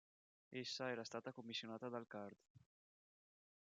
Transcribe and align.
Essa 0.49 0.89
era 0.89 1.03
stata 1.03 1.31
commissionata 1.31 1.87
dal 1.87 2.07
Card. 2.07 2.35